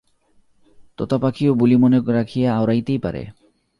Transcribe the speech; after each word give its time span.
তোতাপাখিও 0.97 1.51
বুলি 1.53 1.75
মনে 1.75 1.99
রাখিয়া 2.07 2.49
আওড়াতেই 2.55 2.97
পারে। 2.97 3.21